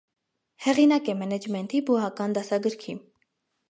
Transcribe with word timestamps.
Հեղինակ 0.65 1.13
է 1.13 1.15
մենեջմենտի 1.21 1.85
բուհական 1.93 2.37
դասագրքի։ 2.41 3.01